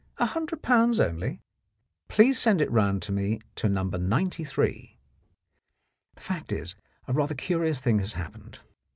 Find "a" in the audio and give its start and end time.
0.17-0.25, 7.07-7.13